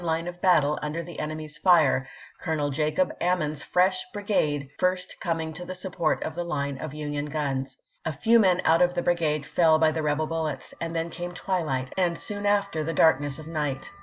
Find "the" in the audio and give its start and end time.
1.03-1.19, 5.63-5.75, 6.33-6.43, 8.95-9.03, 9.91-10.01, 12.83-12.93